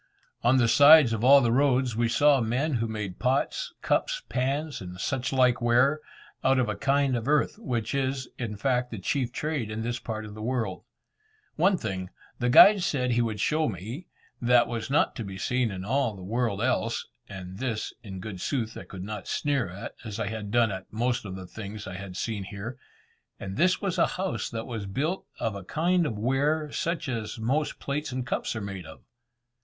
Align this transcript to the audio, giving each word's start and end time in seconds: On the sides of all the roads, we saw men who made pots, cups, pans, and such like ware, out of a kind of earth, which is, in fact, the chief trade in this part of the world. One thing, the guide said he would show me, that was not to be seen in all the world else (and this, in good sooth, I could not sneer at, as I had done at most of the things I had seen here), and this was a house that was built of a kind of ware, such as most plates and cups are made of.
On 0.41 0.57
the 0.57 0.67
sides 0.67 1.13
of 1.13 1.23
all 1.23 1.41
the 1.41 1.51
roads, 1.51 1.95
we 1.95 2.09
saw 2.09 2.41
men 2.41 2.73
who 2.81 2.87
made 2.87 3.19
pots, 3.19 3.71
cups, 3.83 4.23
pans, 4.29 4.81
and 4.81 4.99
such 4.99 5.31
like 5.31 5.61
ware, 5.61 5.99
out 6.43 6.57
of 6.57 6.67
a 6.67 6.75
kind 6.75 7.15
of 7.15 7.27
earth, 7.27 7.59
which 7.59 7.93
is, 7.93 8.27
in 8.39 8.57
fact, 8.57 8.89
the 8.89 8.97
chief 8.97 9.31
trade 9.31 9.69
in 9.69 9.83
this 9.83 9.99
part 9.99 10.25
of 10.25 10.33
the 10.33 10.41
world. 10.41 10.81
One 11.55 11.77
thing, 11.77 12.09
the 12.39 12.49
guide 12.49 12.81
said 12.81 13.11
he 13.11 13.21
would 13.21 13.39
show 13.39 13.69
me, 13.69 14.07
that 14.41 14.67
was 14.67 14.89
not 14.89 15.15
to 15.17 15.23
be 15.23 15.37
seen 15.37 15.69
in 15.69 15.85
all 15.85 16.15
the 16.15 16.23
world 16.23 16.63
else 16.63 17.05
(and 17.29 17.59
this, 17.59 17.93
in 18.01 18.19
good 18.19 18.41
sooth, 18.41 18.75
I 18.75 18.85
could 18.85 19.03
not 19.03 19.27
sneer 19.27 19.69
at, 19.69 19.93
as 20.03 20.19
I 20.19 20.29
had 20.29 20.49
done 20.49 20.71
at 20.71 20.91
most 20.91 21.25
of 21.25 21.35
the 21.35 21.45
things 21.45 21.85
I 21.85 21.93
had 21.93 22.17
seen 22.17 22.45
here), 22.45 22.79
and 23.39 23.55
this 23.55 23.81
was 23.83 23.99
a 23.99 24.07
house 24.17 24.49
that 24.49 24.65
was 24.65 24.87
built 24.87 25.27
of 25.39 25.53
a 25.53 25.63
kind 25.63 26.07
of 26.07 26.17
ware, 26.17 26.71
such 26.71 27.07
as 27.07 27.37
most 27.37 27.77
plates 27.79 28.11
and 28.11 28.25
cups 28.25 28.55
are 28.55 28.61
made 28.61 28.87
of. 28.87 29.03